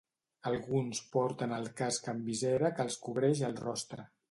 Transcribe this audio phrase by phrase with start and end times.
[0.51, 4.11] Alguns porten un casc amb visera que els cobreix el rostre.